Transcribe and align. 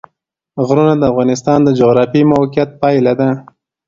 غرونه 0.65 0.93
د 0.97 1.03
افغانستان 1.11 1.59
د 1.63 1.69
جغرافیایي 1.79 2.29
موقیعت 2.33 2.69
پایله 2.81 3.13
ده. 3.19 3.29